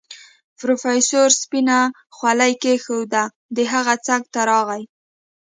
[0.59, 1.79] پروفيسر سپينه
[2.15, 3.23] خولۍ کېښوده
[3.55, 4.83] د هغه څنګ ته راغی.